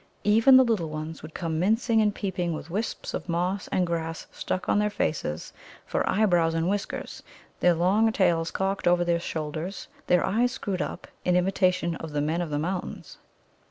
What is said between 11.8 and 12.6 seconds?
of the Men of the